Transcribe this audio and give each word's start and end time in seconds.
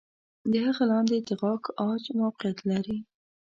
د 0.51 0.53
هغه 0.65 0.83
لاندې 0.91 1.17
د 1.27 1.29
غاښ 1.41 1.63
عاج 1.79 2.03
موقعیت 2.21 2.59
لري. 2.69 2.97